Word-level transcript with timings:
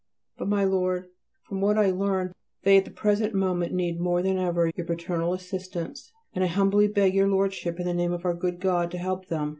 But, 0.39 0.47
my 0.47 0.63
Lord, 0.63 1.09
from 1.47 1.61
what 1.61 1.77
I 1.77 1.91
learn, 1.91 2.33
they 2.63 2.75
at 2.75 2.85
the 2.85 2.89
present 2.89 3.35
moment 3.35 3.71
need 3.71 3.99
more 3.99 4.23
than 4.23 4.39
ever 4.39 4.71
your 4.75 4.87
paternal 4.87 5.31
assistance, 5.31 6.11
and 6.33 6.43
I 6.43 6.47
humbly 6.47 6.87
beg 6.87 7.13
your 7.13 7.27
Lordship 7.27 7.79
in 7.79 7.85
the 7.85 7.93
name 7.93 8.11
of 8.11 8.25
our 8.25 8.33
good 8.33 8.59
God 8.59 8.89
to 8.89 8.97
help 8.97 9.27
them. 9.27 9.49